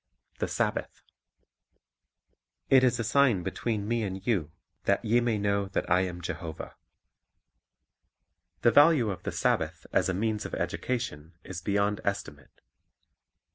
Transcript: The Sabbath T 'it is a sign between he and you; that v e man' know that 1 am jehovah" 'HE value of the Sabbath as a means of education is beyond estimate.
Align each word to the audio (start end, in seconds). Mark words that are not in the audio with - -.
The 0.39 0.47
Sabbath 0.47 1.03
T 2.71 2.75
'it 2.75 2.83
is 2.83 2.99
a 2.99 3.03
sign 3.03 3.43
between 3.43 3.87
he 3.91 4.01
and 4.01 4.25
you; 4.25 4.49
that 4.85 5.03
v 5.03 5.17
e 5.17 5.21
man' 5.21 5.43
know 5.43 5.67
that 5.67 5.87
1 5.89 6.05
am 6.05 6.21
jehovah" 6.21 6.73
'HE 8.63 8.71
value 8.71 9.11
of 9.11 9.21
the 9.21 9.31
Sabbath 9.31 9.85
as 9.93 10.09
a 10.09 10.15
means 10.15 10.43
of 10.43 10.55
education 10.55 11.35
is 11.43 11.61
beyond 11.61 12.01
estimate. 12.03 12.61